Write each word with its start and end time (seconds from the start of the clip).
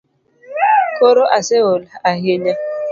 Koro 0.97 1.23
ase 1.37 1.57
ol 1.71 1.81
hahinya. 2.03 2.53